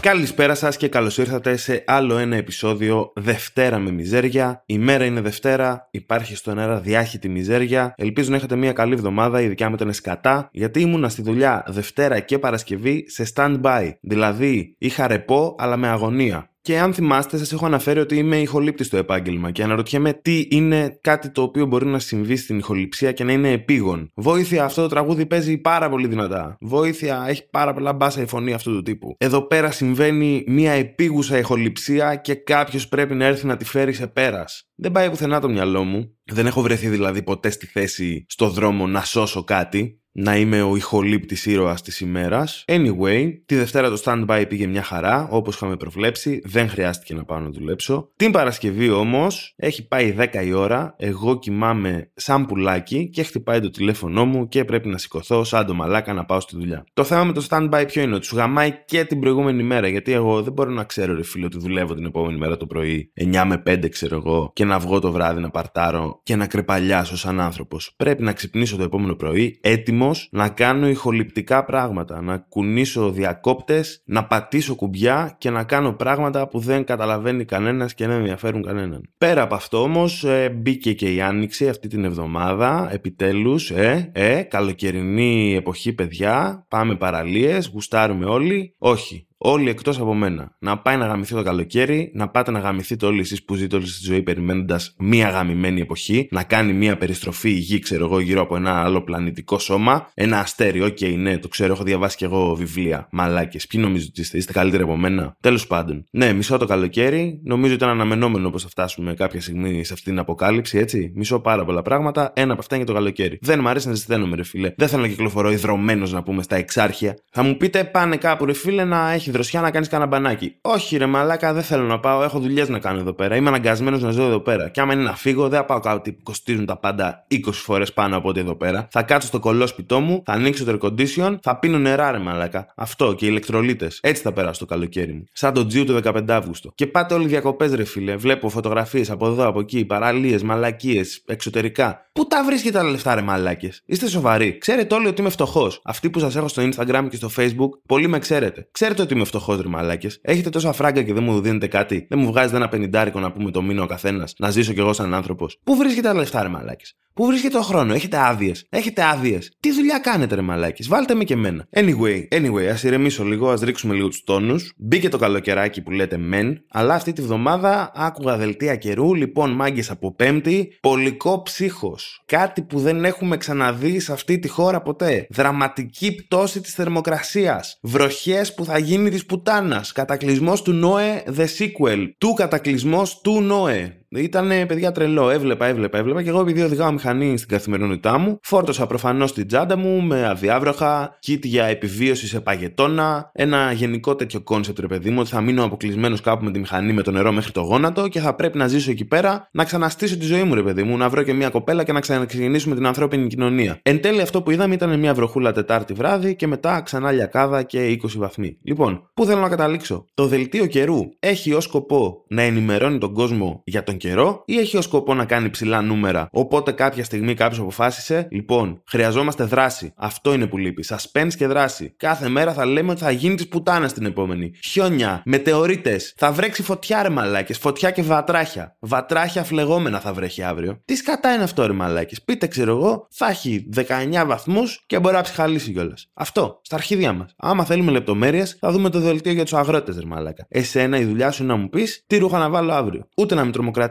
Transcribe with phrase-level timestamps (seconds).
[0.00, 4.62] Καλησπέρα σας και καλώς ήρθατε σε άλλο ένα επεισόδιο Δευτέρα με Μιζέρια.
[4.66, 7.94] Η μέρα είναι Δευτέρα, υπάρχει στον αέρα διάχυτη μιζέρια.
[7.96, 11.64] Ελπίζω να έχετε μια καλή εβδομάδα, η δικιά μου ήταν σκατά, γιατί ήμουνα στη δουλειά
[11.66, 13.90] Δευτέρα και Παρασκευή σε stand-by.
[14.00, 16.50] Δηλαδή είχα ρεπό αλλά με αγωνία.
[16.62, 20.98] Και αν θυμάστε, σας έχω αναφέρει ότι είμαι ηχολήπτης στο επάγγελμα και αναρωτιέμαι τι είναι
[21.00, 24.10] κάτι το οποίο μπορεί να συμβεί στην ηχοληψία και να είναι επίγον.
[24.14, 26.56] Βοήθεια, αυτό το τραγούδι παίζει πάρα πολύ δυνατά.
[26.60, 29.14] Βοήθεια, έχει πάρα πολλά μπάσα η φωνή αυτού του τύπου.
[29.18, 34.06] Εδώ πέρα συμβαίνει μια επίγουσα ηχοληψία και κάποιος πρέπει να έρθει να τη φέρει σε
[34.06, 34.64] πέρας.
[34.74, 36.18] Δεν πάει πουθενά το μυαλό μου.
[36.24, 40.76] Δεν έχω βρεθεί δηλαδή ποτέ στη θέση στο δρόμο να σώσω κάτι να είμαι ο
[40.76, 42.64] ηχολήπτης ήρωας της ημέρας.
[42.66, 47.38] Anyway, τη Δευτέρα το stand-by πήγε μια χαρά, όπως είχαμε προβλέψει, δεν χρειάστηκε να πάω
[47.38, 48.10] να δουλέψω.
[48.16, 53.70] Την Παρασκευή όμως, έχει πάει 10 η ώρα, εγώ κοιμάμαι σαν πουλάκι και χτυπάει το
[53.70, 56.84] τηλέφωνό μου και πρέπει να σηκωθώ σαν το μαλάκα να πάω στη δουλειά.
[56.92, 60.12] Το θέμα με το stand-by ποιο είναι, ότι σου γαμάει και την προηγούμενη μέρα, γιατί
[60.12, 63.44] εγώ δεν μπορώ να ξέρω ρε φίλο ότι δουλεύω την επόμενη μέρα το πρωί, 9
[63.46, 67.40] με 5 ξέρω εγώ, και να βγω το βράδυ να παρτάρω και να κρεπαλιάσω σαν
[67.40, 67.94] άνθρωπος.
[67.96, 69.99] Πρέπει να ξυπνήσω το επόμενο πρωί έτοιμος
[70.30, 76.58] να κάνω ηχοληπτικά πράγματα, να κουνήσω διακόπτες, να πατήσω κουμπιά και να κάνω πράγματα που
[76.58, 79.02] δεν καταλαβαίνει κανένας και δεν ενδιαφέρουν κανέναν.
[79.18, 84.42] Πέρα από αυτό όμως ε, μπήκε και η Άνοιξη αυτή την εβδομάδα, επιτέλους, ε, ε,
[84.42, 88.74] καλοκαιρινή εποχή παιδιά, πάμε παραλίες, γουστάρουμε όλοι.
[88.78, 90.56] Όχι, Όλοι εκτός από μένα.
[90.58, 93.84] Να πάει να γαμηθεί το καλοκαίρι, να πάτε να γαμηθείτε όλοι εσείς που ζείτε όλη
[93.84, 98.56] τη ζωή περιμένοντας μία γαμημένη εποχή, να κάνει μία περιστροφή γη, ξέρω εγώ, γύρω από
[98.56, 100.10] ένα άλλο πλανητικό σώμα.
[100.14, 103.08] Ένα αστέρι, οκ, okay, ναι, το ξέρω, έχω διαβάσει κι εγώ βιβλία.
[103.10, 106.04] Μαλάκες, ποιοι νομίζετε ότι είστε, είστε καλύτεροι από μένα; Τέλος πάντων.
[106.10, 110.18] Ναι, μισό το καλοκαίρι, νομίζω ήταν αναμενόμενο πως θα φτάσουμε κάποια στιγμή σε αυτή την
[110.18, 111.12] αποκάλυψη, έτσι.
[111.14, 113.38] Μισό πάρα πολλά πράγματα, ένα από αυτά είναι το καλοκαίρι.
[113.40, 114.72] Δεν μου αρέσει να ζηταίνομαι, ρε φίλε.
[114.76, 117.18] Δεν θέλω να κυκλοφορώ υδρωμένο να πούμε στα εξάρχεια.
[117.30, 120.56] Θα μου πείτε πάνε κάπου, ρε φίλε, να έχει δροσιά να κάνεις κανένα μπανάκι.
[120.60, 122.22] Όχι, ρε Μαλάκα, δεν θέλω να πάω.
[122.22, 123.36] Έχω δουλειές να κάνω εδώ πέρα.
[123.36, 124.68] Είμαι αναγκασμένος να ζω εδώ πέρα.
[124.68, 127.92] Και άμα είναι να φύγω, δεν θα πάω κάτι που κοστίζουν τα πάντα 20 φορές
[127.92, 128.88] πάνω από ό,τι εδώ πέρα.
[128.90, 132.72] Θα κάτσω στο κολόσπιτό μου, θα ανοίξω το air condition, θα πίνω νερά, ρε Μαλάκα.
[132.76, 133.98] Αυτό και ηλεκτρολίτες.
[134.02, 135.24] Έτσι θα περάσω το καλοκαίρι μου.
[135.32, 136.72] Σαν το Τζιου του 15 Αύγουστο.
[136.74, 138.16] Και πάτε όλοι διακοπές, ρε φίλε.
[138.16, 142.09] Βλέπω φωτογραφίες από εδώ, από εκεί, παραλίες, μαλακίες, εξωτερικά.
[142.20, 144.58] Πού τα βρίσκετε τα λεφτά, ρε Μαλάκες; Είστε σοβαροί.
[144.58, 145.80] Ξέρετε όλοι ότι είμαι φτωχός.
[145.84, 148.68] Αυτοί που σας έχω στο Instagram και στο Facebook, πολλοί με ξέρετε.
[148.72, 150.18] Ξέρετε ότι είμαι φτωχός, ρε μαλάκες.
[150.22, 152.06] Έχετε τόσα φράγκα και δεν μου δίνετε κάτι.
[152.08, 154.34] Δεν μου βγάζετε ένα πενιντάρικο να πούμε το μήνα ο καθένας.
[154.38, 155.58] Να ζήσω κι εγώ σαν άνθρωπος.
[155.64, 158.66] Πού βρίσκετε τα λεφτά, ρε μαλάκες; Πού βρίσκεται ο χρόνο, έχετε άδειες.
[158.68, 159.52] Έχετε άδειες.
[159.60, 161.66] Τι δουλειά κάνετε, ρε μαλάκες; Βάλτε με και εμένα.
[161.76, 164.72] Anyway, anyway, ας ηρεμήσω λίγο, ας ρίξουμε λίγο τους τόνους.
[164.76, 169.90] Μπήκε το καλοκαιράκι που λέτε μεν, αλλά αυτή τη βδομάδα άκουγα δελτία καιρού, λοιπόν μάγκες
[169.90, 170.78] από Πέμπτη.
[170.80, 172.09] Πολικό ψύχος.
[172.26, 175.26] Κάτι που δεν έχουμε ξαναδεί σε αυτή τη χώρα ποτέ.
[175.30, 177.78] Δραματική πτώση της θερμοκρασίας.
[177.82, 179.92] Βροχές που θα γίνει της πουτάνας.
[179.92, 182.06] Κατακλυσμός του Νόε The Sequel.
[182.18, 183.99] Του κατακλυσμός του Νόε.
[184.16, 185.30] Ήταν παιδιά τρελό.
[185.30, 186.22] Έβλεπα, έβλεπα, έβλεπα.
[186.22, 191.18] Και εγώ επειδή οδηγάω μηχανή στην καθημερινότητά μου, φόρτωσα προφανώς την τσάντα μου με αδιάβροχα,
[191.26, 195.64] kit για επιβίωση σε παγετώνα, ένα γενικό τέτοιο concept ρε παιδί μου, ότι θα μείνω
[195.64, 198.66] αποκλεισμένος κάπου με τη μηχανή με το νερό μέχρι το γόνατο και θα πρέπει να
[198.66, 201.48] ζήσω εκεί πέρα, να ξαναστήσω τη ζωή μου ρε παιδί μου, να βρω και μια
[201.48, 203.78] κοπέλα και να ξαναξεκινήσουμε την ανθρώπινη κοινωνία.
[203.82, 207.98] Εν τέλει αυτό που είδαμε ήταν μια βροχούλα Τετάρτη βράδυ και μετά ξανά λιακάδα και
[208.02, 208.56] 20 βαθμοί.
[208.62, 213.62] Λοιπόν, πού θέλω να καταλήξω; Το δελτίο καιρού έχει ως σκοπό να ενημερώνει τον κόσμο
[213.64, 216.28] για τον καιρό ή έχει ως σκοπό να κάνει ψηλά νούμερα.
[216.32, 219.92] Οπότε κάποια στιγμή κάποιος αποφάσισε, λοιπόν, χρειαζόμαστε δράση.
[219.96, 220.84] Αυτό είναι που λείπει.
[220.88, 221.94] Suspense και δράση.
[221.96, 224.52] Κάθε μέρα θα λέμε ότι θα γίνει της πουτάνας την επόμενη.
[224.64, 227.58] Χιόνια, μετεωρίτες, θα βρέξει φωτιά ρε μαλάκες.
[227.58, 228.76] Φωτιά και βατράχια.
[228.78, 230.82] Βατράχια φλεγόμενα θα βρέχει αύριο.
[230.84, 232.22] Τι σκατά είναι αυτό ρε μαλάκες.
[232.22, 236.10] Πείτε, ξέρω εγώ, θα έχει 19 βαθμούς και μπορεί να ψυχαλίσει κιόλας.
[236.14, 237.34] Αυτό, στα αρχίδια μας.
[237.36, 240.46] Άμα θέλουμε λεπτομέρειες, θα δούμε το δελτίο για τους αγρότες ρε μαλάκα.
[240.48, 243.08] Εσένα η δουλειά σου να μου πεις τι ρούχα να βάλω αύριο.
[243.16, 243.89] Ούτε να με τρομοκρατήσει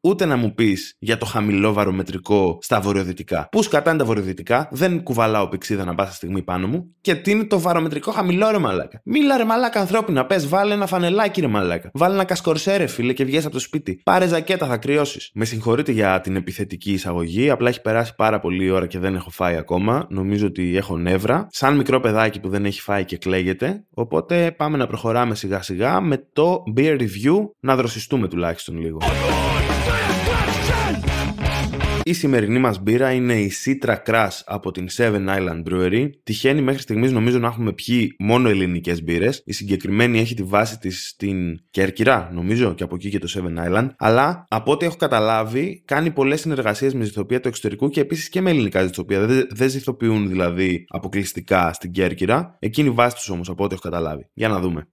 [0.00, 3.48] ούτε να μου πεις για το χαμηλό βαρομετρικό στα βορειοδυτικά.
[3.50, 6.94] Πού σκατάνε τα βορειοδυτικά, δεν κουβαλάω πηξίδα να πάσα στιγμή πάνω μου.
[7.00, 9.00] Και τι είναι το βαρομετρικό χαμηλό, ρε μαλάκα.
[9.04, 11.90] Μίλα ρε μαλάκα ανθρώπινα, πες, βάλε ένα φανελάκι, ρε μαλάκα.
[11.92, 14.00] Βάλε ένα κασκορσέ, φίλε, και βγει από το σπίτι.
[14.04, 15.30] Πάρε ζακέτα, θα κρυώσεις.
[15.34, 19.30] Με συγχωρείτε για την επιθετική εισαγωγή, απλά έχει περάσει πάρα πολύ ώρα και δεν έχω
[19.30, 20.06] φάει ακόμα.
[20.10, 21.46] Νομίζω ότι έχω νεύρα.
[21.50, 23.84] Σαν μικρό παιδάκι που δεν έχει φάει και κλαίγεται.
[23.94, 28.98] Οπότε πάμε να προχωράμε σιγά σιγά με το beer review να δροσιστούμε τουλάχιστον λίγο.
[32.08, 36.10] Η σημερινή μας μπύρα είναι η Citra Crash από την Seven Island Brewery.
[36.22, 39.42] Τυχαίνει μέχρι στιγμής νομίζω να έχουμε πιει μόνο ελληνικές μπύρες.
[39.44, 43.68] Η συγκεκριμένη έχει τη βάση της στην Κέρκυρα, νομίζω, και από εκεί και το Seven
[43.68, 43.88] Island.
[43.98, 48.40] Αλλά από ό,τι έχω καταλάβει, κάνει πολλές συνεργασίες με ζηθοποιία του εξωτερικού και επίσης και
[48.40, 49.26] με ελληνικά ζηθοποιία.
[49.26, 52.56] Δεν, δεν ζηθοποιούν δηλαδή αποκλειστικά στην Κέρκυρα.
[52.58, 54.28] Εκείνη η βάση τους όμως από ό,τι έχω καταλάβει.
[54.32, 54.88] Για να δούμε.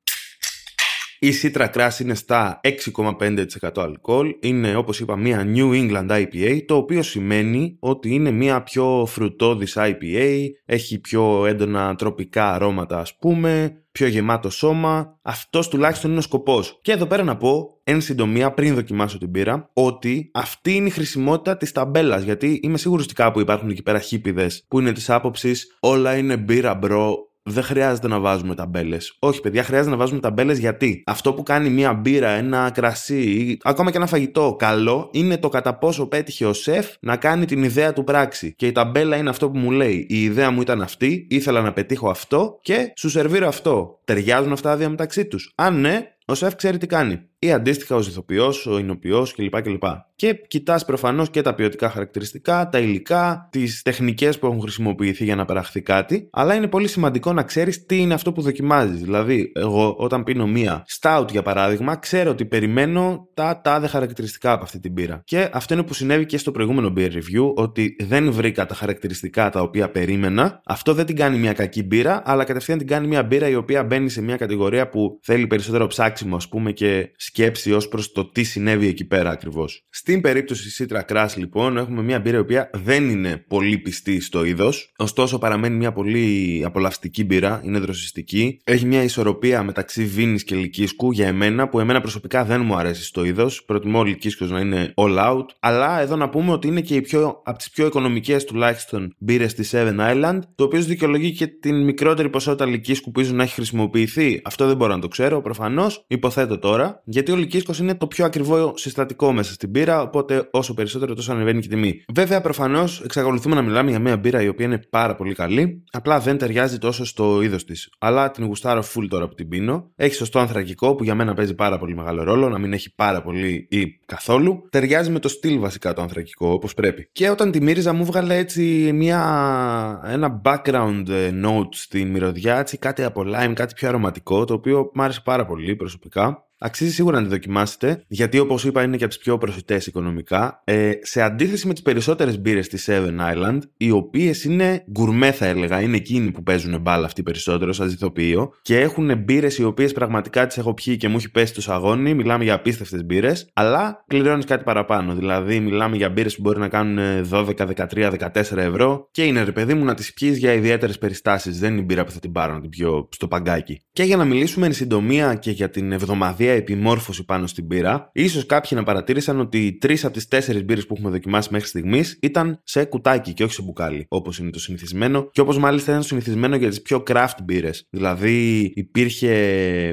[1.23, 4.35] Η Citra Crash είναι στα 6,5% αλκοόλ.
[4.39, 9.77] Είναι όπως είπα μια New England IPA το οποίο σημαίνει ότι είναι μια πιο φρουτώδης
[9.77, 15.19] IPA, έχει πιο έντονα τροπικά αρώματα ας πούμε, πιο γεμάτο σώμα.
[15.21, 16.79] Αυτός τουλάχιστον είναι ο σκοπός.
[16.81, 20.91] Και εδώ πέρα να πω, εν συντομία, πριν δοκιμάσω την μπύρα, ότι αυτή είναι η
[20.91, 22.23] χρησιμότητα της ταμπέλας.
[22.23, 26.37] Γιατί είμαι σίγουρος ότι κάπου υπάρχουν εκεί πέρα χίπηδες που είναι της άποψης όλα είναι
[26.37, 29.15] μπύρα, bro, δεν χρειάζεται να βάζουμε ταμπέλες.
[29.19, 33.59] Όχι, παιδιά, χρειάζεται να βάζουμε ταμπέλες γιατί; Αυτό που κάνει μια μπύρα, ένα κρασί ή
[33.63, 37.63] ακόμα και ένα φαγητό καλό είναι το κατά πόσο πέτυχε ο σεφ να κάνει την
[37.63, 38.55] ιδέα του πράξη.
[38.55, 40.05] Και η ταμπέλα είναι αυτό που μου λέει.
[40.09, 43.99] Η ιδέα μου ήταν αυτή, ήθελα να πετύχω αυτό και σου σερβίρω αυτό.
[44.03, 47.21] Ταιριάζουν αυτά τα δύο μεταξύ τους; Αν ναι, ο σεφ ξέρει τι κάνει.
[47.43, 49.61] Ή αντίστοιχα ο ηθοποιός, ο εινοποιός κλπ.
[49.61, 49.83] κλπ.
[50.15, 55.35] Και κοιτάς προφανώς και τα ποιοτικά χαρακτηριστικά, τα υλικά, τις τεχνικές που έχουν χρησιμοποιηθεί για
[55.35, 56.29] να παραχθεί κάτι.
[56.31, 59.01] Αλλά είναι πολύ σημαντικό να ξέρεις τι είναι αυτό που δοκιμάζεις.
[59.01, 64.63] Δηλαδή, εγώ όταν πίνω μία stout για παράδειγμα, ξέρω ότι περιμένω τα τάδε χαρακτηριστικά από
[64.63, 65.21] αυτή την πύρα.
[65.25, 69.49] Και αυτό είναι που συνέβη και στο προηγούμενο beer review, ότι δεν βρήκα τα χαρακτηριστικά
[69.49, 70.61] τα οποία περίμενα.
[70.65, 73.83] Αυτό δεν την κάνει μια κακή μπύρα, αλλά κατευθείαν την κάνει μια μπύρα η οποία
[73.83, 78.25] μπαίνει σε μια κατηγορία που θέλει περισσότερο ψάξιμο, ας πούμε, και σκέψη ως προς το
[78.25, 79.85] τι συνέβη εκεί πέρα ακριβώς.
[79.89, 84.43] Στην περίπτωση Citra Crash λοιπόν έχουμε μια μπύρα η οποία δεν είναι πολύ πιστή στο
[84.43, 88.59] είδος, ωστόσο παραμένει μια πολύ απολαυστική μπύρα, είναι δροσιστική.
[88.63, 93.03] Έχει μια ισορροπία μεταξύ βίνη και λυκίσκου για εμένα που εμένα προσωπικά δεν μου αρέσει
[93.03, 93.63] στο είδος.
[93.65, 97.01] Προτιμώ ο λυκίσκος να είναι all out, αλλά εδώ να πούμε ότι είναι και η
[97.01, 101.83] πιο, από τις πιο οικονομικές τουλάχιστον μπύρες της Seven Island, το οποίο δικαιολογεί και την
[101.83, 104.41] μικρότερη ποσότητα λυκίσκου που ίσως να έχει χρησιμοποιηθεί.
[104.43, 108.25] Αυτό δεν μπορώ να το ξέρω προφανώς, υποθέτω τώρα, γιατί ο λυκίσκος είναι το πιο
[108.25, 112.03] ακριβό συστατικό μέσα στην μπύρα, οπότε όσο περισσότερο τόσο ανεβαίνει και η τιμή.
[112.13, 116.19] Βέβαια, προφανώς εξακολουθούμε να μιλάμε για μια μπύρα η οποία είναι πάρα πολύ καλή, απλά
[116.19, 117.89] δεν ταιριάζει τόσο στο είδος της.
[117.99, 119.91] Αλλά την γουστάρω full τώρα που την πίνω.
[119.95, 123.21] Έχει σωστό ανθρακικό που για μένα παίζει πάρα πολύ μεγάλο ρόλο, να μην έχει πάρα
[123.21, 124.67] πολύ ή καθόλου.
[124.69, 127.09] Ταιριάζει με το στυλ βασικά το ανθρακικό όπως πρέπει.
[127.11, 132.77] Και όταν τη μύριζα μου βγάλε έτσι μια, ένα background ε, note στην μυρωδιά, έτσι
[132.77, 136.47] κάτι από lime, κάτι πιο αρωματικό, το οποίο μου άρεσε πάρα πολύ προσωπικά.
[136.65, 140.61] Αξίζει σίγουρα να τη δοκιμάσετε, γιατί όπως είπα είναι και από τις πιο προσιτές οικονομικά.
[140.63, 145.45] Ε, σε αντίθεση με τις περισσότερες μπύρες της Seven Island, οι οποίες είναι γκουρμέ, θα
[145.45, 149.91] έλεγα, είναι εκείνοι που παίζουν μπάλα αυτοί περισσότερο, σαν ζηθοποιείο, και έχουν μπύρες οι οποίες
[149.91, 152.13] πραγματικά τις έχω πιει και μου έχει πέσει το σαγόνι.
[152.13, 155.13] Μιλάμε για απίστευτες μπύρες, αλλά κληρώνεις κάτι παραπάνω.
[155.15, 159.51] Δηλαδή, μιλάμε για μπύρες που μπορεί να κάνουν 12, 13, 14 ευρώ και είναι ρε
[159.51, 161.59] παιδί μου να τις πιεις για ιδιαίτερες περιστάσεις.
[161.59, 163.81] Δεν είναι η μπύρα που θα την πάρω να την πιω στο παγκάκι.
[163.91, 168.11] Και για να μιλήσουμε εν συντομία και για την εβδομαδία επιμόρφωση πάνω στην πύρα.
[168.29, 172.17] σω κάποιοι να παρατήρησαν ότι τρεις από τις τέσσερις μπύρες που έχουμε δοκιμάσει μέχρι στιγμής
[172.21, 175.29] ήταν σε κουτάκι και όχι σε μπουκάλι, όπως είναι το συνηθισμένο.
[175.31, 177.87] Και όπως μάλιστα ήταν συνηθισμένο για τις πιο craft μπύρες.
[177.89, 179.31] Δηλαδή υπήρχε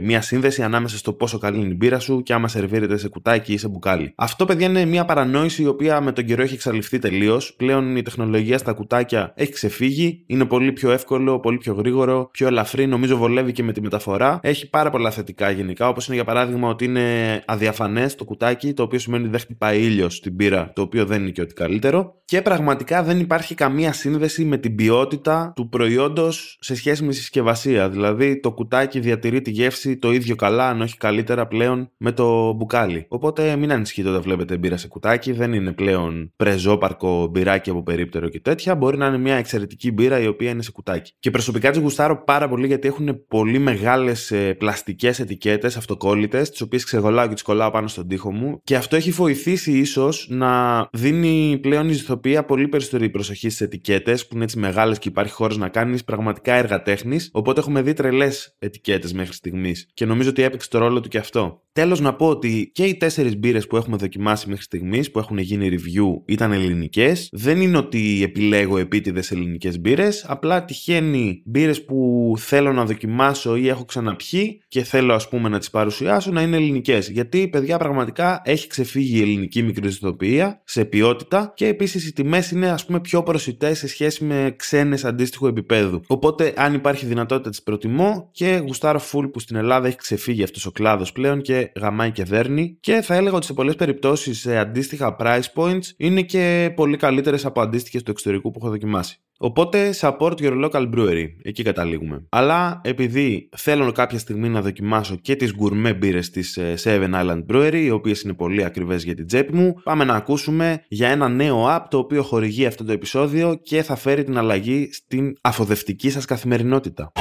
[0.02, 3.52] μια σύνδεση ανάμεσα στο πόσο καλή είναι η μπύρα σου και άμα σερβίρεται σε κουτάκι
[3.52, 4.12] ή σε μπουκάλι.
[4.16, 7.54] Αυτό, παιδιά, είναι μια παρανόηση η οποία με τον καιρό έχει εξαλειφθεί τελείως.
[7.56, 12.46] Πλέον η τεχνολογία στα κουτάκια έχει ξεφύγει, είναι πολύ πιο εύκολο, πολύ πιο γρήγορο, πιο
[12.46, 14.40] ελαφρύ, νομίζω βολεύει και με τη μεταφορά.
[14.42, 18.72] Έχει πάρα πολλά θετικά γενικά, όπως είναι για παράδειγμα παράδειγμα ότι είναι αδιαφανές το κουτάκι,
[18.72, 21.54] το οποίο σημαίνει ότι δεν χτυπάει ήλιος στην πύρα, το οποίο δεν είναι και ότι
[21.54, 22.18] καλύτερο.
[22.24, 27.16] Και πραγματικά δεν υπάρχει καμία σύνδεση με την ποιότητα του προϊόντος σε σχέση με τη
[27.16, 27.88] συσκευασία.
[27.88, 32.52] Δηλαδή το κουτάκι διατηρεί τη γεύση το ίδιο καλά, αν όχι καλύτερα πλέον με το
[32.52, 33.06] μπουκάλι.
[33.08, 38.28] Οπότε μην ανησυχείτε όταν βλέπετε μπύρα σε κουτάκι, δεν είναι πλέον πρεζόπαρκο μπυράκι από περίπτερο
[38.28, 38.74] και τέτοια.
[38.74, 41.12] Μπορεί να είναι μια εξαιρετική μπύρα η οποία είναι σε κουτάκι.
[41.18, 46.84] Και προσωπικά τι γουστάρω πάρα πολύ γιατί έχουν πολύ μεγάλες πλαστικές ετικέτες αυτοκόλλητες τις οποίες
[46.84, 48.60] ξεγολάω και τις κολλάω πάνω στον τοίχο μου.
[48.64, 54.26] Και αυτό έχει βοηθήσει ίσως να δίνει πλέον η ζηθοποιία πολύ περισσότερη προσοχή στις ετικέτες,
[54.26, 57.30] που είναι έτσι μεγάλες και υπάρχει χώρος να κάνεις πραγματικά έργα τέχνης.
[57.32, 59.88] Οπότε έχουμε δει τρελές ετικέτες μέχρι στιγμής.
[59.94, 61.62] Και νομίζω ότι έπαιξε το ρόλο του και αυτό.
[61.72, 65.38] Τέλος, να πω ότι και οι τέσσερις μπύρες που έχουμε δοκιμάσει μέχρι στιγμής, που έχουν
[65.38, 67.28] γίνει review, ήταν ελληνικές.
[67.32, 70.24] Δεν είναι ότι επιλέγω επίτηδες ελληνικές μπύρες.
[70.28, 75.58] Απλά τυχαίνει μπύρες που θέλω να δοκιμάσω ή έχω ξαναπιεί και θέλω, ας πούμε, να
[75.58, 77.08] τις παρουσιάσω να είναι ελληνικές.
[77.08, 82.70] Γιατί, παιδιά, πραγματικά έχει ξεφύγει η ελληνική μικροσυντοποιία σε ποιότητα και επίσης οι τιμές είναι,
[82.70, 86.00] ας πούμε, πιο προσιτές σε σχέση με ξένες αντίστοιχου επίπεδου.
[86.06, 90.66] Οπότε, αν υπάρχει δυνατότητα, τις προτιμώ και γουστάρω full που στην Ελλάδα έχει ξεφύγει αυτός
[90.66, 94.58] ο κλάδος πλέον και γαμάει και δέρνει και θα έλεγα ότι σε πολλές περιπτώσεις σε
[94.58, 99.20] αντίστοιχα price points είναι και πολύ καλύτερες από αντίστοιχες του εξωτερικού που έχω δοκιμάσει.
[99.42, 102.26] Οπότε support your local brewery, εκεί καταλήγουμε.
[102.28, 107.46] Αλλά επειδή θέλω κάποια στιγμή να δοκιμάσω και τις gourmet μπύρες της ε, Seven Island
[107.52, 111.28] Brewery, οι οποίες είναι πολύ ακριβές για την τσέπη μου, πάμε να ακούσουμε για ένα
[111.28, 116.10] νέο app το οποίο χορηγεί αυτό το επεισόδιο και θα φέρει την αλλαγή στην αφοδευτική
[116.10, 117.12] σας καθημερινότητα.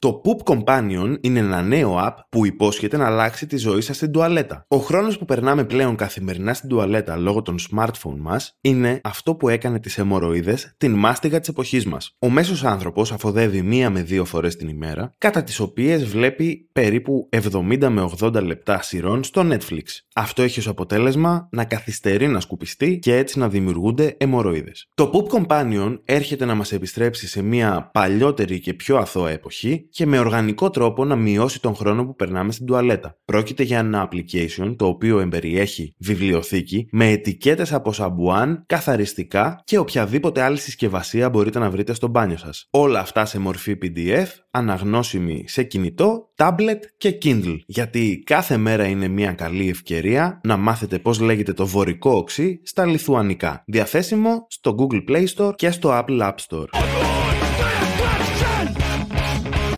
[0.00, 4.12] Το Poop Companion είναι ένα νέο app που υπόσχεται να αλλάξει τη ζωή σας στην
[4.12, 4.64] τουαλέτα.
[4.68, 9.48] Ο χρόνος που περνάμε πλέον καθημερινά στην τουαλέτα λόγω των smartphone μας είναι αυτό που
[9.48, 12.16] έκανε τις αιμορροίδε την μάστιγα της εποχής μας.
[12.18, 17.28] Ο μέσος άνθρωπος αφοδεύει μία με δύο φορές την ημέρα, κατά τις οποίες βλέπει περίπου
[17.30, 19.84] 70 με 80 λεπτά σειρών στο Netflix.
[20.14, 24.72] Αυτό έχει ως αποτέλεσμα να καθυστερεί να σκουπιστεί και έτσι να δημιουργούνται αιμορροίδε.
[24.94, 30.06] Το Poop Companion έρχεται να μας επιστρέψει σε μία παλιότερη και πιο αθώα εποχή και
[30.06, 33.16] με οργανικό τρόπο να μειώσει τον χρόνο που περνάμε στην τουαλέτα.
[33.24, 40.42] Πρόκειται για ένα application το οποίο εμπεριέχει βιβλιοθήκη με ετικέτες από σαμπουάν, καθαριστικά και οποιαδήποτε
[40.42, 42.66] άλλη συσκευασία μπορείτε να βρείτε στο μπάνιο σας.
[42.70, 47.58] Όλα αυτά σε μορφή PDF, αναγνώσιμη σε κινητό, tablet και Kindle.
[47.66, 52.86] Γιατί κάθε μέρα είναι μια καλή ευκαιρία να μάθετε πώς λέγεται το βορικό οξύ στα
[52.86, 53.62] λιθουανικά.
[53.66, 56.99] Διαθέσιμο στο Google Play Store και στο Apple App Store.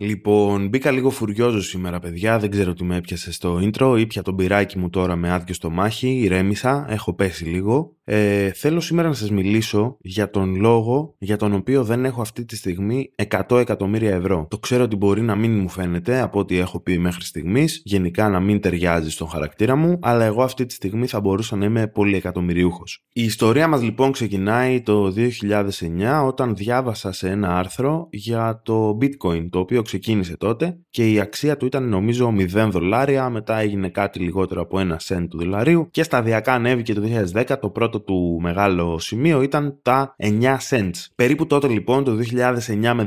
[0.04, 2.38] Λοιπόν, μπήκα λίγο φουριόζος σήμερα, παιδιά.
[2.38, 3.97] Δεν ξέρω τι με έπιασε στο intro.
[3.99, 6.09] Ήπια τον πυράκι μου τώρα με άδειο στο μάχη.
[6.09, 7.97] Ηρέμησα, έχω πέσει λίγο.
[8.04, 12.44] Ε, θέλω σήμερα να σας μιλήσω για τον λόγο για τον οποίο δεν έχω αυτή
[12.44, 13.12] τη στιγμή
[13.49, 14.47] 100 εκατομμύρια ευρώ.
[14.50, 18.28] Το ξέρω ότι μπορεί να μην μου φαίνεται από ό,τι έχω πει μέχρι στιγμής, γενικά
[18.28, 21.87] να μην ταιριάζει στον χαρακτήρα μου, αλλά εγώ αυτή τη στιγμή θα μπορούσα να είμαι
[21.87, 23.04] πολύ εκατομμυριούχος.
[23.12, 29.49] Η ιστορία μας λοιπόν ξεκινάει το 2009 όταν διάβασα σε ένα άρθρο για το bitcoin,
[29.50, 34.18] το οποίο ξεκίνησε τότε και η αξία του ήταν νομίζω 0 δολάρια, μετά έγινε κάτι
[34.18, 38.99] λιγότερο από 1 cent του δολαρίου και σταδιακά ανέβηκε το 2010 το πρώτο του μεγάλο
[38.99, 40.29] σημείο ήταν τα 9
[40.71, 40.91] cents.
[41.15, 43.07] Περίπου τότε λοιπόν το 2009 με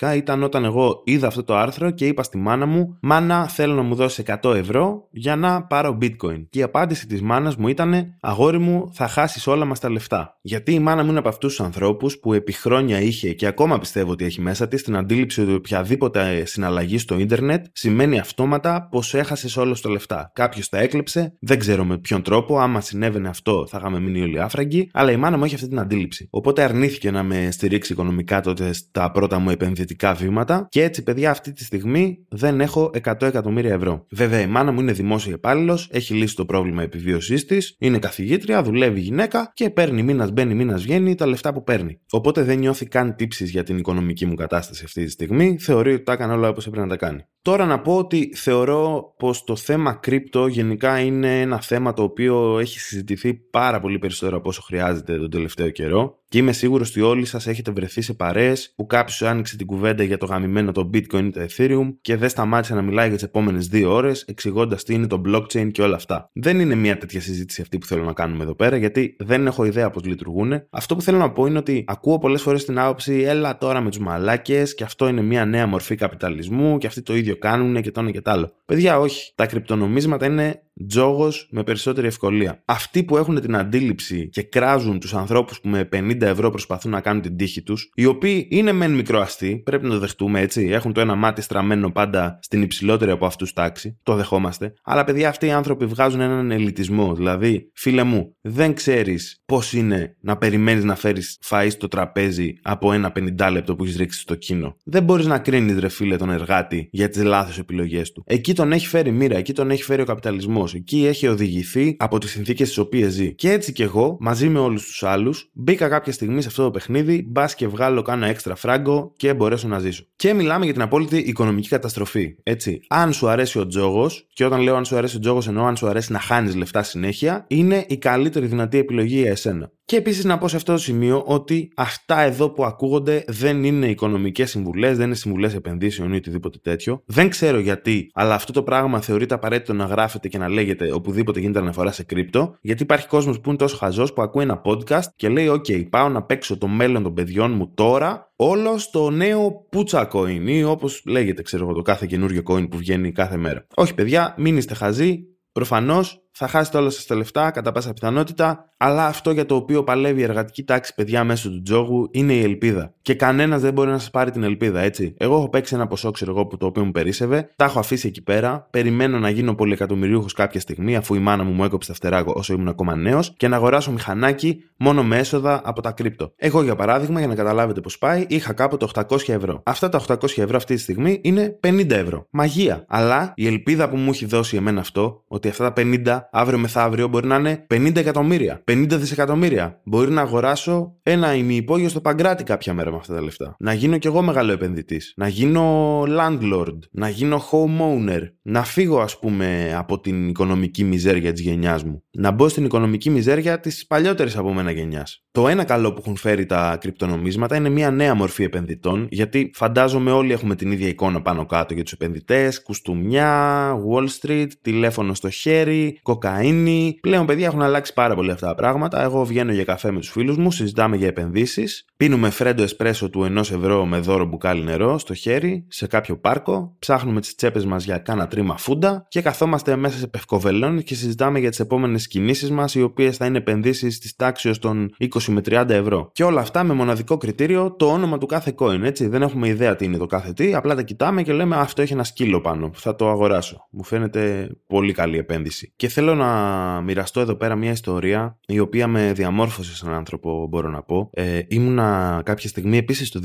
[0.00, 3.74] 2010 ήταν όταν εγώ είδα αυτό το άρθρο και είπα στη μάνα μου «Μάνα θέλω
[3.74, 6.46] να μου δώσεις 100 ευρώ για να πάρω bitcoin».
[6.50, 10.38] Και η απάντηση της μάνας μου ήταν «Αγόρι μου θα χάσεις όλα μας τα λεφτά».
[10.42, 13.78] Γιατί η μάνα μου είναι από αυτούς τους ανθρώπους που επί χρόνια είχε και ακόμα
[13.78, 19.14] πιστεύω ότι έχει μέσα της την αντίληψη ότι οποιαδήποτε συναλλαγή στο ίντερνετ σημαίνει αυτόματα πως
[19.14, 20.30] έχασες όλα τα λεφτά.
[20.34, 24.40] Κάποιος τα έκλεψε, δεν ξέρω με ποιον τρόπο, άμα συνέβαινε αυτό θα είχαμε μείνει όλοι
[24.40, 26.28] άφραγγοι, αλλά η μάνα μου έχει αυτή την αντίληψη.
[26.30, 31.30] Οπότε αρνήθηκε να με στηρίξει οικονομικά τότε στα πρώτα μου επενδυτικά βήματα και έτσι, παιδιά,
[31.30, 34.06] αυτή τη στιγμή δεν έχω 100 εκατομμύρια ευρώ.
[34.10, 38.62] Βέβαια, η μάνα μου είναι δημόσια υπάλληλος, έχει λύσει το πρόβλημα επιβίωσής της, είναι καθηγήτρια,
[38.62, 42.00] δουλεύει γυναίκα και παίρνει μήνας μπαίνει, μήνας βγαίνει τα λεφτά που παίρνει.
[42.10, 46.02] Οπότε δεν νιώθει καν τύψεις για την οικονομική μου κατάσταση αυτή τη στιγμή, θεωρεί ότι
[46.02, 47.24] τα έκανε όλα όπως έπρεπε να τα κάνει.
[47.42, 52.58] Τώρα να πω ότι θεωρώ πως το θέμα κρύπτο γενικά είναι ένα θέμα το οποίο
[52.58, 57.00] έχει συζητηθεί πάρα πολύ περισσότερο από όσο χρειάζεται τον τελευταίο καιρό και είμαι σίγουρος ότι
[57.00, 60.90] όλοι σας έχετε βρεθεί σε παρέες που κάποιος άνοιξε την κουβέντα για το γαμημένο το
[60.94, 64.84] Bitcoin ή το Ethereum και δεν σταμάτησε να μιλάει για τις επόμενες δύο ώρες, εξηγώντας
[64.84, 66.30] τι είναι το blockchain και όλα αυτά.
[66.32, 69.64] Δεν είναι μια τέτοια συζήτηση αυτή που θέλω να κάνουμε εδώ πέρα, γιατί δεν έχω
[69.64, 70.62] ιδέα πώς λειτουργούν.
[70.70, 73.88] Αυτό που θέλω να πω είναι ότι ακούω πολλές φορές την άποψη, έλα τώρα με
[73.88, 77.90] τους μαλάκες και αυτό είναι μια νέα μορφή καπιταλισμού και αυτοί το ίδιο κάνουν και
[77.90, 78.52] το ένα και το άλλο.
[78.64, 79.32] Παιδιά, όχι.
[79.34, 82.62] Τα κρυπτονομίσματα είναι τζόγος με περισσότερη ευκολία.
[82.64, 87.00] Αυτοί που έχουν την αντίληψη και κράζουν τους ανθρώπους που με 50 ευρώ προσπαθούν να
[87.00, 90.92] κάνουν την τύχη τους, οι οποίοι είναι μεν μικροαστοί, πρέπει να το δεχτούμε έτσι, έχουν
[90.92, 94.74] το ένα μάτι στραμμένο πάντα στην υψηλότερη από αυτούς τάξη, το δεχόμαστε.
[94.84, 97.14] Αλλά παιδιά, αυτοί οι άνθρωποι βγάζουν έναν ελιτισμό.
[97.14, 102.92] Δηλαδή, φίλε μου, δεν ξέρεις πώς είναι να περιμένεις να φέρεις φαΐς στο τραπέζι από
[102.92, 104.76] ένα 50 λεπτό που έχεις ρίξει στο κίνο.
[104.84, 108.24] Δεν μπορείς να κρίνεις, ρε φίλε, τον εργάτη για τις λάθος επιλογές του.
[108.26, 110.74] Εκεί τον έχει φέρει μοίρα, εκεί τον έχει φέρει ο καπιταλισμός.
[110.74, 113.34] Εκεί έχει οδηγηθεί από τις συνθήκες στις οποίες ζει.
[113.34, 116.70] Και έτσι κι εγώ, μαζί με όλους τους άλλους, μπήκα κάποια στιγμή σε αυτό το
[116.70, 120.04] παιχνίδι, μπας και βγάλω κάνα έξτρα φράγκο και μπορέσω να ζήσω.
[120.16, 122.36] Και μιλάμε για την απόλυτη οικονομική καταστροφή.
[122.42, 125.64] Έτσι, αν σου αρέσει ο τζόγος, και όταν λέω αν σου αρέσει ο τζόγος, εννοώ
[125.64, 129.70] αν σου αρέσει να χάνεις λεφτά συνέχεια, είναι η καλύτερη δυνατή επιλογή για εσένα.
[129.86, 133.86] Και επίσης να πω σε αυτό το σημείο ότι αυτά εδώ που ακούγονται δεν είναι
[133.86, 137.02] οικονομικές συμβουλές, δεν είναι συμβουλές επενδύσεων ή οτιδήποτε τέτοιο.
[137.06, 141.40] Δεν ξέρω γιατί, αλλά αυτό το πράγμα θεωρείται απαραίτητο να γράφεται και να λέγεται οπουδήποτε
[141.40, 145.06] γίνεται αναφορά σε κρύπτο, γιατί υπάρχει κόσμος που είναι τόσο χαζός που ακούει ένα podcast
[145.16, 149.66] και λέει: OK, πάω να παίξω το μέλλον των παιδιών μου τώρα όλο στο νέο
[149.72, 153.66] Putsa Coin ή όπως λέγεται, ξέρω εγώ, το κάθε καινούριο coin που βγαίνει κάθε μέρα.
[153.74, 155.28] Όχι, παιδιά, μην είστε χαζοί.
[155.52, 159.84] Προφανώς θα χάσετε όλα σας τα λεφτά κατά πάσα πιθανότητα, αλλά αυτό για το οποίο
[159.84, 162.94] παλεύει η εργατική τάξη παιδιά μέσω του τζόγου είναι η ελπίδα.
[163.02, 165.14] Και κανένας δεν μπορεί να σας πάρει την ελπίδα, έτσι.
[165.18, 168.08] Εγώ έχω παίξει ένα ποσό, ξέρω εγώ, που το οποίο μου περίσευε, τα έχω αφήσει
[168.08, 171.94] εκεί πέρα, περιμένω να γίνω πολυεκατομμυρίουχος κάποια στιγμή, αφού η μάνα μου μου έκοψε τα
[171.94, 176.32] φτερά όσο ήμουν ακόμα νέος, και να αγοράσω μηχανάκι μόνο με έσοδα από τα κρύπτο.
[176.36, 179.62] Εγώ, για παράδειγμα, για να καταλάβετε πώς πάει, είχα κάποτε 800 ευρώ.
[179.64, 182.26] Αυτά τα 800 ευρώ αυτή τη στιγμή είναι 50 ευρώ.
[182.30, 182.84] Μαγεία.
[182.88, 186.58] Αλλά η ελπίδα που μου έχει δώσει εμένα αυτό, ότι αυτά τα 50 παιδιά, αύριο
[186.58, 189.80] μεθαύριο μπορεί να είναι 50 εκατομμύρια, 50 δισεκατομμύρια.
[189.84, 193.56] Μπορεί να αγοράσω ένα ημιυπόγειο στο Παγκράτη κάποια μέρα με αυτά τα λεφτά.
[193.58, 195.12] Να γίνω κι εγώ μεγάλο επενδυτής.
[195.16, 196.78] Να γίνω landlord.
[196.90, 198.20] Να γίνω homeowner.
[198.42, 202.02] Να φύγω, ας πούμε, από την οικονομική μιζέρια της γενιάς μου.
[202.10, 205.24] Να μπω στην οικονομική μιζέρια της παλιότερης από μένα γενιάς.
[205.30, 210.10] Το ένα καλό που έχουν φέρει τα κρυπτονομίσματα είναι μια νέα μορφή επενδυτών, γιατί φαντάζομαι
[210.10, 215.30] όλοι έχουμε την ίδια εικόνα πάνω κάτω για τους επενδυτές, κουστούμια, Wall Street, τηλέφωνο στο
[215.30, 216.98] χέρι, κοκαίνη.
[217.00, 219.02] Πλέον, παιδιά, έχουν αλλάξει πάρα πολύ αυτά τα πράγματα.
[219.02, 223.22] Εγώ βγαίνω για καφέ με τους φίλους μου, συζητάμε για επενδύσεις, πίνουμε φρέντο εσπρέσο του
[223.22, 227.84] 1 ευρώ με δώρο μπουκάλι νερό στο χέρι, σε κάποιο πάρκο, ψάχνουμε τις τσέπες μας
[227.84, 232.50] για κάνα τρίμα φούντα και καθόμαστε μέσα σε πευκοβελών και συζητάμε για τις επόμενες κινήσεις
[232.50, 236.10] μας, οι οποίες θα είναι επενδύσεις της τάξης των 20 με 30 ευρώ.
[236.12, 239.06] Και όλα αυτά με μοναδικό κριτήριο το όνομα του κάθε coin, έτσι.
[239.06, 241.92] Δεν έχουμε ιδέα τι είναι το κάθε τι, απλά τα κοιτάμε και λέμε Αυτό έχει
[241.92, 242.70] ένα σκύλο πάνω.
[242.74, 243.66] Θα το αγοράσω.
[243.70, 245.72] Μου φαίνεται πολύ καλή επένδυση.
[245.76, 250.70] Και θέλω να μοιραστώ εδώ πέρα μια ιστορία η οποία με διαμόρφωσε σαν άνθρωπο, μπορώ
[250.70, 251.10] να πω.
[251.12, 253.20] Ε, ήμουνα κάποια στιγμή επίσης το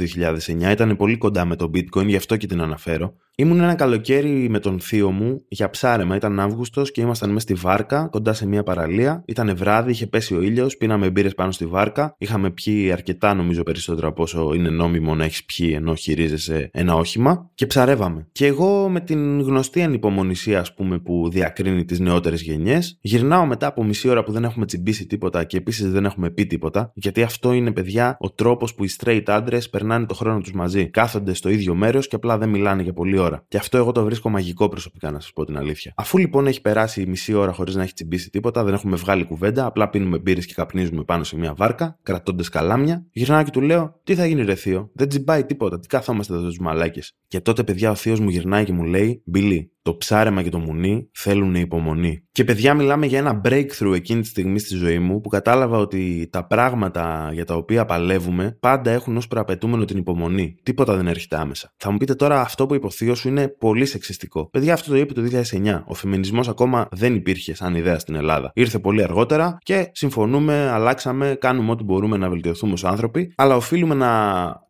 [0.68, 3.16] 2009, ήταν πολύ κοντά με το bitcoin, γι' αυτό και την αναφέρω.
[3.40, 6.16] Ήμουν ένα καλοκαίρι με τον θείο μου για ψάρεμα.
[6.16, 9.24] Ήταν Αύγουστος και ήμασταν μέσα στη βάρκα, κοντά σε μια παραλία.
[9.28, 12.16] Ήταν βράδυ, είχε πέσει ο ήλιος, πίναμε μπύρες πάνω στη βάρκα.
[12.18, 16.96] Είχαμε πιει αρκετά, νομίζω, περισσότερο από όσο είναι νόμιμο να έχεις πιει ενώ χειρίζεσαι ένα
[16.96, 17.50] όχημα.
[17.56, 18.28] Και ψαρεύαμε.
[18.32, 22.69] Και εγώ με την γνωστή ανυπομονησία, ας πούμε, που διακρίνει τις νεότερες γενιές,
[23.02, 26.46] γυρνάω μετά από μισή ώρα που δεν έχουμε τσιμπήσει τίποτα και επίσης δεν έχουμε πει
[26.46, 26.92] τίποτα.
[26.96, 30.90] Γιατί αυτό είναι, παιδιά, ο τρόπος που οι straight άντρες περνάνε το χρόνο τους μαζί.
[30.90, 33.46] Κάθονται στο ίδιο μέρος και απλά δεν μιλάνε για πολλή ώρα ώρα.
[33.48, 35.94] Και αυτό εγώ το βρίσκω μαγικό προσωπικά, να σας πω την αλήθεια.
[35.96, 39.66] Αφού λοιπόν έχει περάσει μισή ώρα χωρίς να έχει τσιμπήσει τίποτα, δεν έχουμε βγάλει κουβέντα,
[39.66, 44.00] απλά πίνουμε μπύρες και καπνίζουμε πάνω σε μια βάρκα, κρατώντας καλάμια, γυρνάω και του λέω:
[44.04, 47.64] Τι θα γίνει, ρε Θείο, δεν τσιμπάει τίποτα, τι καθόμαστε εδώ του μαλάκες; Και τότε,
[47.64, 51.56] παιδιά, ο Θείος μου γυρνάει και μου λέει: Μπιλί, το ψάρεμα και το μουνί θέλουν
[51.56, 52.24] υπομονή.
[52.32, 56.30] Και παιδιά, μιλάμε για ένα breakthrough εκείνη τη στιγμή στη ζωή μου που κατάλαβα ότι
[56.32, 60.56] τα πράγματα για τα οποία παλεύουμε πάντα έχουν ως προαπαιτούμενο την υπομονή.
[60.64, 61.74] Τίποτα δεν έρχεται άμεσα.
[61.78, 64.50] Θα μου πείτε τώρα αυτό που υποθείο σου είναι πολύ σεξιστικό.
[64.50, 65.84] Παιδιά, αυτό το είπε το 2009.
[65.86, 68.52] Ο φεμινισμός ακόμα δεν υπήρχε σαν ιδέα στην Ελλάδα.
[68.54, 73.96] Ήρθε πολύ αργότερα και συμφωνούμε, αλλάξαμε, κάνουμε ό,τι μπορούμε να βελτιωθούμε ως άνθρωποι, αλλά οφείλουμε
[73.96, 74.08] να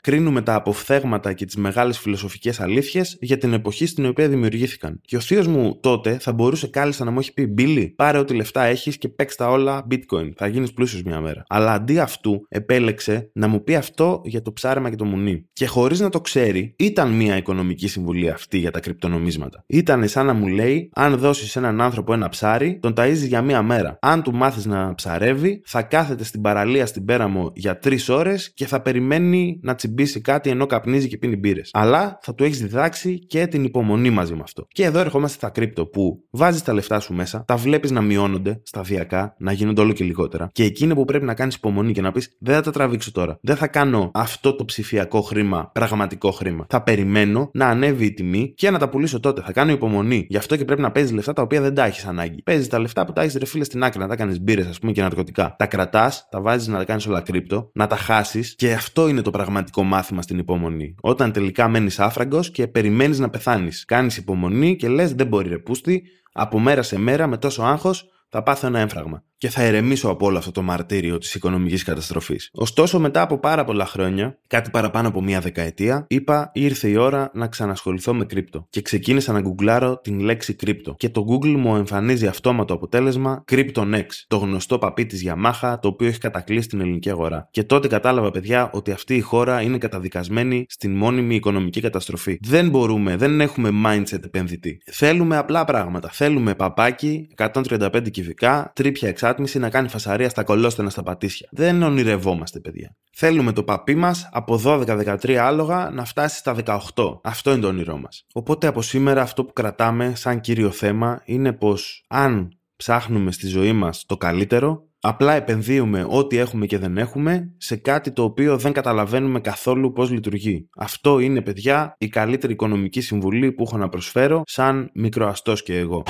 [0.01, 5.01] κρίνουμε τα αποφθέγματα και τις μεγάλες φιλοσοφικές αλήθειες για την εποχή στην οποία δημιουργήθηκαν.
[5.01, 8.33] Και ο θείος μου τότε θα μπορούσε κάλλιστα να μου έχει πει: Μπίλι, πάρε ό,τι
[8.33, 10.31] λεφτά έχεις και παίξ τα όλα bitcoin.
[10.35, 11.43] Θα γίνεις πλούσιος μια μέρα.
[11.47, 15.45] Αλλά αντί αυτού, επέλεξε να μου πει αυτό για το ψάρεμα και το μουνί.
[15.53, 19.63] Και χωρίς να το ξέρει, ήταν μια οικονομική συμβουλή αυτή για τα κρυπτονομίσματα.
[19.67, 23.61] Ήταν σαν να μου λέει: Αν δώσεις έναν άνθρωπο ένα ψάρι, τον ταζει για μία
[23.61, 23.97] μέρα.
[24.01, 28.65] Αν του μάθεις να ψαρεύει, θα κάθεται στην παραλία στην πέραμο για τρεις ώρες και
[28.65, 31.69] θα περιμένει να τσιμπήσει κάτι ενώ καπνίζει και πίνει μπύρες.
[31.73, 34.65] Αλλά θα του έχεις διδάξει και την υπομονή μαζί με αυτό.
[34.67, 38.61] Και εδώ ερχόμαστε στα κρύπτο που βάζεις τα λεφτά σου μέσα, τα βλέπεις να μειώνονται
[38.63, 40.49] σταδιακά, να γίνονται όλο και λιγότερα.
[40.51, 43.37] Και εκείνο που πρέπει να κάνεις υπομονή και να πεις: Δεν θα τα τραβήξω τώρα.
[43.41, 46.65] Δεν θα κάνω αυτό το ψηφιακό χρήμα πραγματικό χρήμα.
[46.69, 49.41] Θα περιμένω να ανέβει η τιμή και να τα πουλήσω τότε.
[49.41, 50.25] Θα κάνω υπομονή.
[50.29, 52.41] Γι' αυτό και πρέπει να παίζεις λεφτά τα οποία δεν τα έχεις ανάγκη.
[52.41, 54.91] Παίζεις τα λεφτά που τα έχεις ρεφίλε στην άκρη, να τα κάνεις μπύρες, ας πούμε
[54.91, 55.55] και ναρκωτικά.
[55.57, 59.21] Τα κρατάς, τα βάζεις να τα κάνεις όλα κρύπτο, να τα χάσεις και αυτό είναι
[59.21, 60.95] το πραγματικό μάθημα στην υπομονή.
[61.01, 63.85] Όταν τελικά μένεις άφραγκος και περιμένεις να πεθάνεις.
[63.85, 68.05] Κάνεις υπομονή και λες: Δεν μπορεί ρε πούστη, από μέρα σε μέρα με τόσο άγχος
[68.29, 72.49] θα πάθω ένα έμφραγμα και θα ερεμήσω από όλο αυτό το μαρτύριο της οικονομικής καταστροφής.
[72.53, 77.31] Ωστόσο, μετά από πάρα πολλά χρόνια, κάτι παραπάνω από μία δεκαετία, είπα ήρθε η ώρα
[77.33, 78.65] να ξανασχοληθώ με κρύπτο.
[78.69, 80.95] Και ξεκίνησα να γκουγκλάρω την λέξη κρύπτο.
[80.97, 86.07] Και το Google μου εμφανίζει αυτόματο αποτέλεσμα CryptoNex, το γνωστό παπί της Yamaha, το οποίο
[86.07, 87.47] έχει κατακλείσει την ελληνική αγορά.
[87.51, 92.37] Και τότε κατάλαβα, παιδιά, ότι αυτή η χώρα είναι καταδικασμένη στην μόνιμη οικονομική καταστροφή.
[92.41, 94.81] Δεν μπορούμε, δεν έχουμε mindset επενδυτή.
[94.85, 96.09] Θέλουμε απλά πράγματα.
[96.11, 101.47] Θέλουμε παπάκι, 135 κυβικά, τρίπια εξάρτηση εξάτμιση να κάνει φασαρία στα κολόστενα στα πατήσια.
[101.51, 102.95] Δεν ονειρευόμαστε, παιδιά.
[103.15, 106.55] Θέλουμε το παπί μας από 12-13 άλογα να φτάσει στα
[106.95, 107.19] 18.
[107.23, 108.25] Αυτό είναι το όνειρό μας.
[108.33, 113.73] Οπότε από σήμερα αυτό που κρατάμε σαν κύριο θέμα είναι πως αν ψάχνουμε στη ζωή
[113.73, 118.73] μας το καλύτερο, Απλά επενδύουμε ό,τι έχουμε και δεν έχουμε σε κάτι το οποίο δεν
[118.73, 120.69] καταλαβαίνουμε καθόλου πώς λειτουργεί.
[120.77, 126.03] Αυτό είναι, παιδιά, η καλύτερη οικονομική συμβουλή που έχω να προσφέρω σαν μικροαστός και εγώ.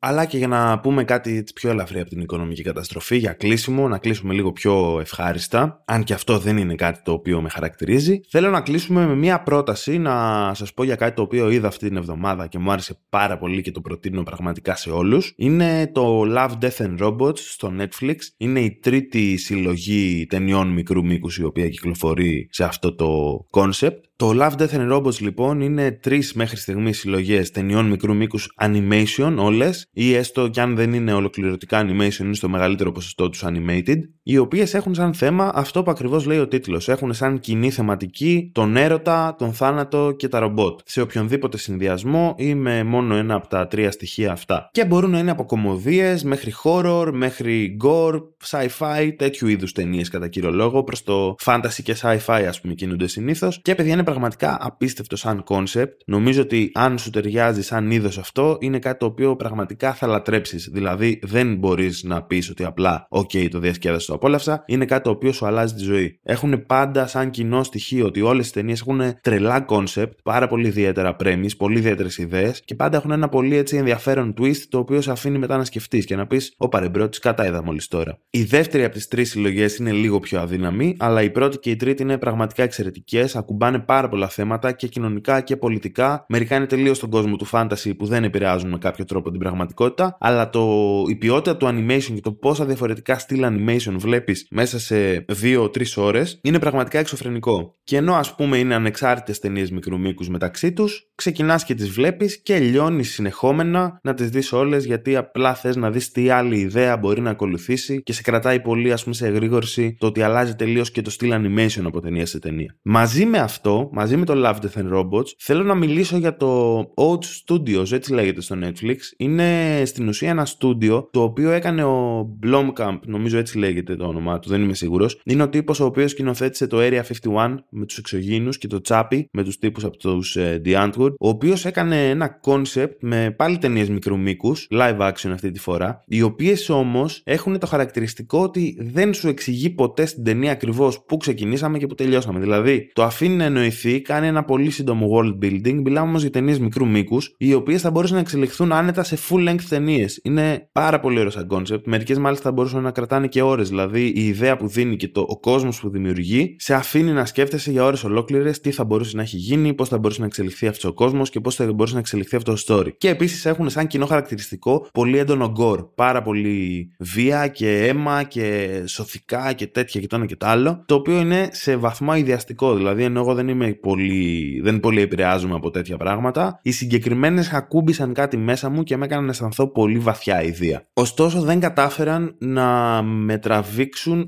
[0.00, 3.98] Αλλά και για να πούμε κάτι πιο ελαφρύ από την οικονομική καταστροφή, για κλείσιμο, να
[3.98, 8.50] κλείσουμε λίγο πιο ευχάριστα, αν και αυτό δεν είναι κάτι το οποίο με χαρακτηρίζει, θέλω
[8.50, 11.96] να κλείσουμε με μια πρόταση να σας πω για κάτι το οποίο είδα αυτή την
[11.96, 15.32] εβδομάδα και μου άρεσε πάρα πολύ και το προτείνω πραγματικά σε όλους.
[15.36, 18.16] Είναι το Love, Death and Robots στο Netflix.
[18.36, 23.98] Είναι η τρίτη συλλογή ταινιών μικρού μήκους η οποία κυκλοφορεί σε αυτό το concept.
[24.18, 29.34] Το Love, Death and Robots λοιπόν είναι τρεις μέχρι στιγμής συλλογές ταινιών μικρού μήκους animation
[29.38, 33.98] όλες, ή έστω κι αν δεν είναι ολοκληρωτικά animation, είναι στο μεγαλύτερο ποσοστό τους animated,
[34.30, 36.88] οι οποίες έχουν σαν θέμα αυτό που ακριβώς λέει ο τίτλος.
[36.88, 40.80] Έχουν σαν κοινή θεματική τον έρωτα, τον θάνατο και τα ρομπότ.
[40.84, 44.68] Σε οποιονδήποτε συνδυασμό ή με μόνο ένα από τα τρία στοιχεία αυτά.
[44.72, 50.28] Και μπορούν να είναι από κομμωδίες μέχρι horror, μέχρι gore, sci-fi, τέτοιου είδους ταινίες κατά
[50.28, 50.84] κύριο λόγο.
[50.84, 53.60] Προς το fantasy και sci-fi, ας πούμε, κινούνται συνήθως.
[53.62, 55.96] Και παιδιά είναι πραγματικά απίστευτο σαν concept.
[56.06, 60.68] Νομίζω ότι αν σου ταιριάζει σαν είδος αυτό, είναι κάτι το οποίο πραγματικά θα λατρέψεις.
[60.72, 64.62] Δηλαδή, δεν μπορείς να πεις ότι απλά, OK, το διασκέδασες, το απόλαυσα.
[64.66, 66.20] Είναι κάτι το οποίο σου αλλάζει τη ζωή.
[66.22, 71.16] Έχουν πάντα σαν κοινό στοιχείο ότι όλες οι ταινίες έχουν τρελά concept, πάρα πολύ ιδιαίτερα
[71.24, 75.10] premise, πολύ ιδιαίτερες ιδέες και πάντα έχουν ένα πολύ έτσι ενδιαφέρον twist το οποίο σε
[75.10, 78.18] αφήνει μετά να σκεφτείς και να πεις: Ω παρεμπρό, τι κατά είδα μόλι τώρα.
[78.30, 81.76] Η δεύτερη από τις τρεις συλλογές είναι λίγο πιο αδύναμη, αλλά η πρώτη και η
[81.76, 86.24] τρίτη είναι πραγματικά εξαιρετικές, ακουμπάνε πάρα πολλά θέματα και κοινωνικά και πολιτικά.
[86.28, 90.16] Μερικά είναι τελείως στον κόσμο του fantasy που δεν επηρεάζουν με κάποιο τρόπο την πραγματικότητα,
[90.20, 95.24] αλλά το, η ποιότητα του animation και το πόσα διαφορετικά στυλ animation βλέπεις μέσα σε
[95.42, 97.74] 2-3 ώρες είναι πραγματικά εξωφρενικό.
[97.84, 102.42] Και ενώ ας πούμε είναι ανεξάρτητες ταινίες μικρού μήκους μεταξύ τους, ξεκινάς και τις βλέπεις
[102.42, 106.96] και λιώνεις συνεχόμενα να τις δεις όλες γιατί απλά θες να δεις τι άλλη ιδέα
[106.96, 110.90] μπορεί να ακολουθήσει και σε κρατάει πολύ ας πούμε σε εγρήγορση το ότι αλλάζει τελείως
[110.90, 112.76] και το στυλ animation από ταινία σε ταινία.
[112.82, 116.78] Μαζί με αυτό, μαζί με το Love, Death and Robots, θέλω να μιλήσω για το
[116.80, 118.96] Oat Studios, έτσι λέγεται στο Netflix.
[119.16, 124.38] Είναι στην ουσία ένα στούντιο το οποίο έκανε ο Blomkamp, νομίζω έτσι λέγεται το όνομά
[124.38, 125.20] του, δεν είμαι σίγουρος.
[125.24, 129.24] Είναι ο τύπος ο οποίος σκηνοθέτησε το Area 51 με τους εξωγήνου και το Chappie
[129.32, 133.58] με τους τύπους από τους uh, The Antwoord, ο οποίος έκανε ένα concept με πάλι
[133.58, 138.76] ταινίες μικρού μήκους, live action αυτή τη φορά, οι οποίες όμως έχουν το χαρακτηριστικό ότι
[138.80, 142.40] δεν σου εξηγεί ποτέ στην ταινία ακριβώς πού ξεκινήσαμε και πού τελειώσαμε.
[142.40, 145.80] Δηλαδή, το αφήνει να εννοηθεί, κάνει ένα πολύ σύντομο world building.
[145.82, 149.48] Μιλάμε όμως για ταινίες μικρού μήκους, οι οποίες θα μπορούσαν να εξελιχθούν άνετα σε full
[149.48, 150.20] length ταινίες.
[150.22, 151.82] Είναι πάρα πολύ ωραίο σαν concept.
[151.84, 153.70] Μερικές μάλιστα θα μπορούσαν να κρατάνε και ώρες.
[153.78, 157.70] Δηλαδή, η ιδέα που δίνει και το, ο κόσμος που δημιουργεί σε αφήνει να σκέφτεσαι
[157.70, 160.84] για ώρες ολόκληρες τι θα μπορούσε να έχει γίνει, πώς θα μπορούσε να εξελιχθεί αυτός
[160.84, 162.88] ο κόσμος και πώς θα μπορούσε να εξελιχθεί αυτό το story.
[162.98, 165.88] Και επίσης έχουν σαν κοινό χαρακτηριστικό πολύ έντονο gore.
[165.94, 170.82] Πάρα πολύ βία και αίμα και σωθικά και τέτοια και το ένα και το άλλο.
[170.86, 172.74] Το οποίο είναι σε βαθμό ιδιαστικό.
[172.74, 178.12] Δηλαδή, ενώ εγώ δεν είμαι πολύ, δεν πολύ επηρεάζομαι από τέτοια πράγματα, οι συγκεκριμένες ακούμπησαν
[178.12, 180.86] κάτι μέσα μου και με έκαναν να αισθανθώ πολύ βαθιά ιδέα.
[180.92, 183.66] Ωστόσο, δεν κατάφεραν να με τραβήξουν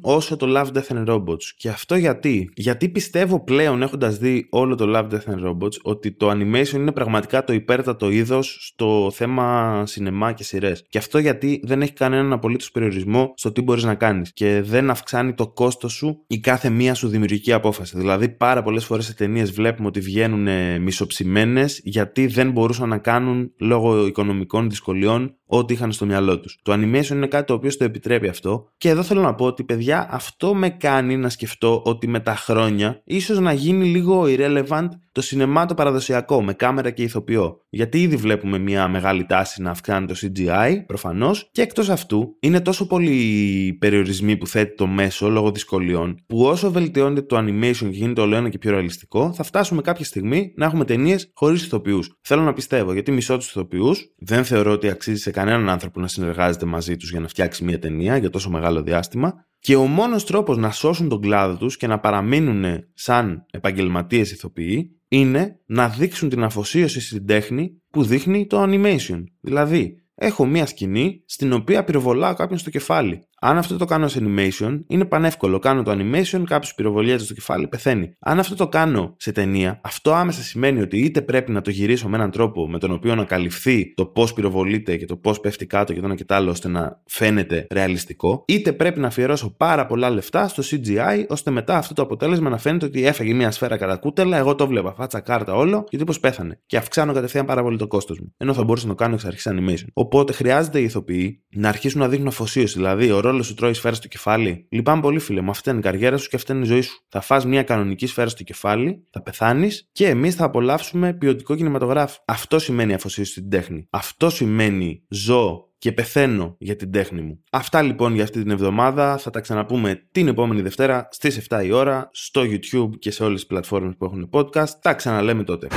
[0.00, 1.44] όσο το Love, Death and Robots.
[1.56, 6.12] Και αυτό γιατί; Γιατί πιστεύω πλέον, έχοντας δει όλο το Love, Death and Robots, ότι
[6.12, 10.84] το animation είναι πραγματικά το υπέρτατο είδος στο θέμα σινεμά και σειρές.
[10.88, 14.90] Και αυτό γιατί δεν έχει κανέναν απολύτως περιορισμό στο τι μπορείς να κάνεις και δεν
[14.90, 17.98] αυξάνει το κόστος σου η κάθε μία σου δημιουργική απόφαση.
[17.98, 20.48] Δηλαδή, πάρα πολλές φορές σε ταινίες βλέπουμε ότι βγαίνουν
[20.82, 26.58] μισοψημένες γιατί δεν μπορούσαν να κάνουν λόγω οικονομικών δυσκολιών ό,τι είχαν στο μυαλό τους.
[26.62, 28.70] Το animation είναι κάτι το οποίο το επιτρέπει αυτό.
[28.78, 32.34] Και εδώ θέλω να πω ότι, παιδιά, αυτό με κάνει να σκεφτώ ότι με τα
[32.34, 37.60] χρόνια ίσως να γίνει λίγο irrelevant το σινεμά το παραδοσιακό με κάμερα και ηθοποιό.
[37.72, 42.60] Γιατί ήδη βλέπουμε μια μεγάλη τάση να αυξάνει το CGI, προφανώς, και εκτός αυτού είναι
[42.60, 47.74] τόσο πολλοί οι περιορισμοί που θέτει το μέσο λόγω δυσκολιών, που όσο βελτιώνεται το animation
[47.76, 51.64] και γίνεται όλο ένα και πιο ρεαλιστικό, θα φτάσουμε κάποια στιγμή να έχουμε ταινίες χωρίς
[51.64, 52.18] ηθοποιούς.
[52.20, 56.08] Θέλω να πιστεύω, γιατί μισώ τους ηθοποιούς δεν θεωρώ ότι αξίζει σε κανέναν άνθρωπο να
[56.08, 59.48] συνεργάζεται μαζί τους για να φτιάξει μια ταινία για τόσο μεγάλο διάστημα.
[59.60, 65.00] Και ο μόνος τρόπος να σώσουν τον κλάδο τους και να παραμείνουν σαν επαγγελματίες ηθοποιοί
[65.08, 69.24] είναι να δείξουν την αφοσίωση στην τέχνη που δείχνει το animation.
[69.40, 73.28] Δηλαδή, έχω μία σκηνή στην οποία πυροβολάω κάποιον στο κεφάλι.
[73.42, 75.58] Αν αυτό το κάνω σε animation, είναι πανεύκολο.
[75.58, 78.16] Κάνω το animation, κάποιος πυροβολιέται στο κεφάλι, πεθαίνει.
[78.18, 82.08] Αν αυτό το κάνω σε ταινία, αυτό άμεσα σημαίνει ότι είτε πρέπει να το γυρίσω
[82.08, 85.66] με έναν τρόπο με τον οποίο να καλυφθεί το πώς πυροβολείται και το πώς πέφτει
[85.66, 89.54] κάτω και το ένα και το άλλο, ώστε να φαίνεται ρεαλιστικό, είτε πρέπει να αφιερώσω
[89.56, 93.50] πάρα πολλά λεφτά στο CGI, ώστε μετά αυτό το αποτέλεσμα να φαίνεται ότι έφαγε μια
[93.50, 96.60] σφαίρα κατά κούτελα, εγώ το βλέπα φάτσα κάρτα όλο και τύπο πέθανε.
[96.66, 98.34] Και αυξάνω κατευθείαν πάρα πολύ το κόστος μου.
[98.36, 99.88] Ενώ θα μπορούσα να το κάνω εξ αρχής animation.
[99.92, 102.74] Οπότε χρειάζεται οι ηθοποιοί να αρχίσουν να δείχνουν αφοσίωση.
[102.74, 104.66] Δηλαδή, ο ρόλος σου τρώει σφαίρα στο κεφάλι.
[104.68, 105.50] Λυπάμαι πολύ, φίλε μου.
[105.50, 107.04] Αυτή είναι η καριέρα σου και αυτή είναι η ζωή σου.
[107.08, 112.22] Θα φας μια κανονική σφαίρα στο κεφάλι, θα πεθάνεις και εμείς θα απολαύσουμε ποιοτικό κινηματογράφο.
[112.24, 113.86] Αυτό σημαίνει αφοσίωση στην τέχνη.
[113.90, 117.42] Αυτό σημαίνει ζω και πεθαίνω για την τέχνη μου.
[117.50, 119.18] Αυτά λοιπόν για αυτή την εβδομάδα.
[119.18, 123.38] Θα τα ξαναπούμε την επόμενη Δευτέρα στις 7 η ώρα στο YouTube και σε όλες
[123.40, 124.68] τις πλατφόρμες που έχουν podcast.
[124.82, 125.68] Τα ξαναλέμε τότε.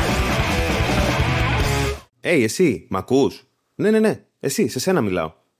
[2.25, 3.43] Hey, εσύ, μ' ακούς;
[3.75, 4.25] Ναι, ναι, ναι.
[4.39, 5.42] Εσύ, σε σένα μιλάω.